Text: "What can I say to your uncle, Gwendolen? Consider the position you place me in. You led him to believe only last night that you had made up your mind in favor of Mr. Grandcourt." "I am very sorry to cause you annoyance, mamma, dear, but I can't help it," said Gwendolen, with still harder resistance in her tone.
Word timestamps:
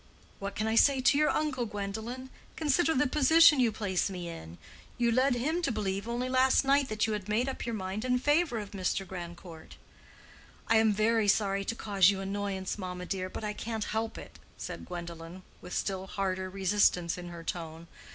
"What 0.39 0.55
can 0.55 0.65
I 0.65 0.73
say 0.73 0.99
to 0.99 1.15
your 1.19 1.29
uncle, 1.29 1.67
Gwendolen? 1.67 2.31
Consider 2.55 2.95
the 2.95 3.05
position 3.05 3.59
you 3.59 3.71
place 3.71 4.09
me 4.09 4.27
in. 4.29 4.57
You 4.97 5.11
led 5.11 5.35
him 5.35 5.61
to 5.61 5.71
believe 5.71 6.07
only 6.07 6.27
last 6.27 6.65
night 6.65 6.89
that 6.89 7.05
you 7.05 7.13
had 7.13 7.29
made 7.29 7.47
up 7.47 7.67
your 7.67 7.75
mind 7.75 8.03
in 8.03 8.17
favor 8.17 8.57
of 8.57 8.71
Mr. 8.71 9.05
Grandcourt." 9.07 9.75
"I 10.67 10.77
am 10.77 10.91
very 10.91 11.27
sorry 11.27 11.63
to 11.65 11.75
cause 11.75 12.09
you 12.09 12.19
annoyance, 12.19 12.79
mamma, 12.79 13.05
dear, 13.05 13.29
but 13.29 13.43
I 13.43 13.53
can't 13.53 13.83
help 13.93 14.17
it," 14.17 14.39
said 14.57 14.85
Gwendolen, 14.87 15.43
with 15.61 15.75
still 15.77 16.07
harder 16.07 16.49
resistance 16.49 17.15
in 17.15 17.29
her 17.29 17.43
tone. 17.43 17.85